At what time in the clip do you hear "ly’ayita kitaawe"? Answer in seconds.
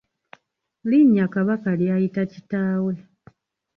1.79-2.93